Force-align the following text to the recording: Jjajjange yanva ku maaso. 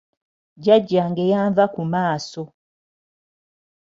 Jjajjange 0.61 1.23
yanva 1.31 1.65
ku 1.73 1.81
maaso. 1.91 2.43